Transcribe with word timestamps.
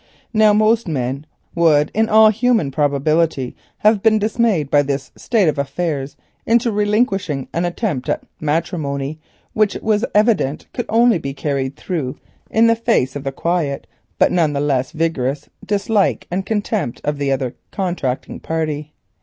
Now 0.33 0.51
most 0.51 0.87
men 0.87 1.27
would 1.53 1.91
in 1.93 2.09
all 2.09 2.29
human 2.29 2.71
probability 2.71 3.55
have 3.77 4.01
been 4.01 4.17
dismayed 4.17 4.71
by 4.71 4.81
this 4.81 5.11
state 5.15 5.47
of 5.47 5.59
affairs 5.59 6.17
into 6.43 6.71
relinquishing 6.71 7.47
an 7.53 7.65
attempt 7.65 8.09
at 8.09 8.23
matrimony 8.39 9.19
which 9.53 9.75
it 9.75 9.83
was 9.83 10.03
evident 10.15 10.65
could 10.73 10.87
only 10.89 11.19
be 11.19 11.35
carried 11.35 11.75
through 11.75 12.17
in 12.49 12.65
the 12.65 12.75
face 12.75 13.15
of 13.15 13.23
the 13.23 13.31
quiet 13.31 13.85
but 14.17 14.31
none 14.31 14.53
the 14.53 14.59
less 14.59 14.91
vigorous 14.91 15.49
dislike 15.63 16.25
and 16.31 16.47
contempt 16.47 16.99
of 17.03 17.19
the 17.19 17.31
other 17.31 17.53
contracting 17.69 18.39
party. 18.39 18.93